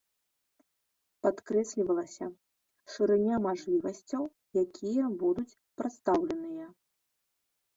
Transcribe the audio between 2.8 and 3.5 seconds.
шырыня